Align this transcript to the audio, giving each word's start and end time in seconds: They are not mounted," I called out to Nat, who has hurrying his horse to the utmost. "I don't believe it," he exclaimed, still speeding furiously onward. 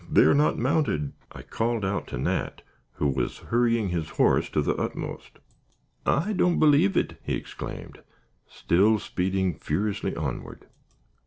They 0.09 0.23
are 0.23 0.33
not 0.33 0.57
mounted," 0.57 1.13
I 1.31 1.43
called 1.43 1.85
out 1.85 2.07
to 2.07 2.17
Nat, 2.17 2.63
who 2.93 3.13
has 3.21 3.37
hurrying 3.37 3.89
his 3.89 4.09
horse 4.09 4.49
to 4.49 4.63
the 4.63 4.73
utmost. 4.75 5.37
"I 6.07 6.33
don't 6.33 6.57
believe 6.57 6.97
it," 6.97 7.19
he 7.23 7.35
exclaimed, 7.35 8.01
still 8.47 8.97
speeding 8.97 9.59
furiously 9.59 10.15
onward. 10.15 10.65